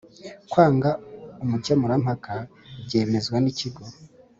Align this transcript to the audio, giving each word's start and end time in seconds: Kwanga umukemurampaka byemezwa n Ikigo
Kwanga 0.51 0.89
umukemurampaka 1.43 2.33
byemezwa 2.85 3.37
n 3.43 3.45
Ikigo 3.51 3.83